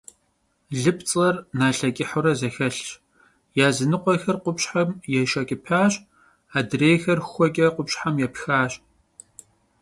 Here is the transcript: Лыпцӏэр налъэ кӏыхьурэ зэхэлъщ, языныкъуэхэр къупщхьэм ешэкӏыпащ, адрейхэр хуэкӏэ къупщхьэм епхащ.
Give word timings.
Лыпцӏэр 0.81 1.35
налъэ 1.57 1.89
кӏыхьурэ 1.95 2.33
зэхэлъщ, 2.39 2.87
языныкъуэхэр 3.67 4.37
къупщхьэм 4.43 4.89
ешэкӏыпащ, 5.19 5.93
адрейхэр 6.57 7.19
хуэкӏэ 7.29 7.67
къупщхьэм 7.75 8.15
епхащ. 8.25 8.71